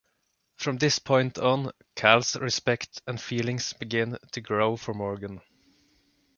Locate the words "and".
3.05-3.21